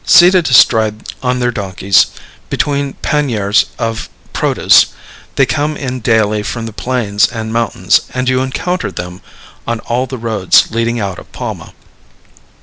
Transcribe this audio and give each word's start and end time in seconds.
Seated 0.03 0.49
astride 0.49 1.13
on 1.21 1.37
their 1.39 1.51
donkeys, 1.51 2.07
between 2.49 2.93
panniers 3.03 3.67
of 3.77 4.09
produce, 4.33 4.87
they 5.35 5.45
come 5.45 5.77
in 5.77 5.99
daily 5.99 6.41
from 6.41 6.65
the 6.65 6.73
plains 6.73 7.27
and 7.27 7.53
mountains, 7.53 8.01
and 8.11 8.27
you 8.27 8.41
encounter 8.41 8.89
them 8.89 9.21
on 9.67 9.79
all 9.81 10.07
the 10.07 10.17
roads 10.17 10.71
leading 10.71 10.99
out 10.99 11.19
of 11.19 11.31
Palma. 11.31 11.75